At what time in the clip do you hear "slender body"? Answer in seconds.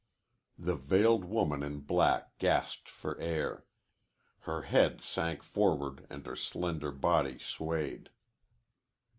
6.35-7.37